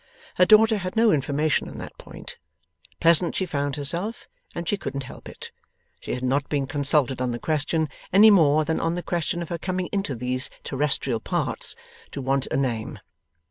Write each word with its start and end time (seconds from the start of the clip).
Her 0.37 0.45
daughter 0.47 0.79
had 0.79 0.95
no 0.95 1.11
information 1.11 1.69
on 1.69 1.77
that 1.77 1.95
point. 1.99 2.39
Pleasant 2.99 3.35
she 3.35 3.45
found 3.45 3.75
herself, 3.75 4.27
and 4.55 4.67
she 4.67 4.75
couldn't 4.75 5.03
help 5.03 5.29
it. 5.29 5.51
She 5.99 6.15
had 6.15 6.23
not 6.23 6.49
been 6.49 6.65
consulted 6.65 7.21
on 7.21 7.29
the 7.29 7.37
question, 7.37 7.87
any 8.11 8.31
more 8.31 8.65
than 8.65 8.79
on 8.79 8.95
the 8.95 9.03
question 9.03 9.43
of 9.43 9.49
her 9.49 9.59
coming 9.59 9.89
into 9.91 10.15
these 10.15 10.49
terrestrial 10.63 11.19
parts, 11.19 11.75
to 12.13 12.19
want 12.19 12.47
a 12.47 12.57
name. 12.57 12.97